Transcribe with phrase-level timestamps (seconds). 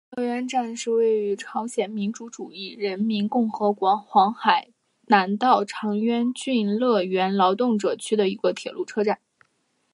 [0.17, 4.69] 乐渊站是位于朝鲜民主主义人民共和国黄海
[5.05, 9.19] 南道长渊郡乐渊劳动者区的一个铁路车站。